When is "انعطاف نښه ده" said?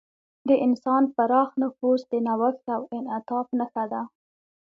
2.97-4.01